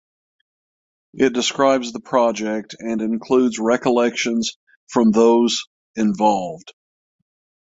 It 1.13 1.33
describes 1.33 1.93
the 1.93 1.99
project 1.99 2.75
and 2.79 3.03
includes 3.03 3.59
recollections 3.59 4.57
from 4.89 5.11
those 5.11 5.65
involved. 5.95 6.73